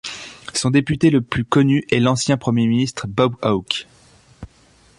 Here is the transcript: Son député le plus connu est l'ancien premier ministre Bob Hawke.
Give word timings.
Son 0.55 0.71
député 0.71 1.11
le 1.11 1.21
plus 1.21 1.45
connu 1.45 1.83
est 1.91 1.99
l'ancien 1.99 2.35
premier 2.35 2.65
ministre 2.65 3.05
Bob 3.07 3.35
Hawke. 3.43 3.85